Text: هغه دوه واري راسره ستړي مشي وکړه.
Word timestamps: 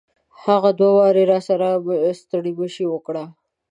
هغه 0.43 0.69
دوه 0.77 0.91
واري 0.97 1.23
راسره 1.31 1.69
ستړي 2.19 2.51
مشي 2.59 2.85
وکړه. 2.89 3.23